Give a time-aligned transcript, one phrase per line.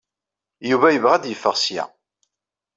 [0.69, 1.83] Yuba yebɣa ad yeffeɣ ssya.